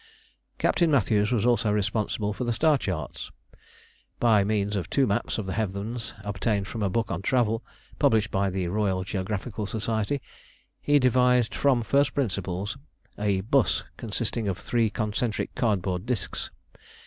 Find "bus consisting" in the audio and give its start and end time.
13.41-14.47